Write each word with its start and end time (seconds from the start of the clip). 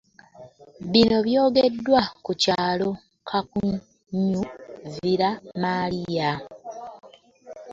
Bino 0.91 1.17
byogeddwa 1.27 2.01
ku 2.23 2.31
kyalo 2.41 2.89
Kakunyu-Villa 3.27 5.29
Maria 5.61 6.31